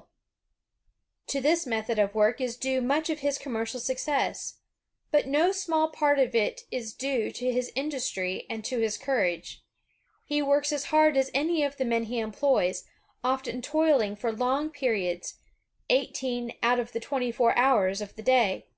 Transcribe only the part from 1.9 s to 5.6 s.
of work is due much of his commercial success. But no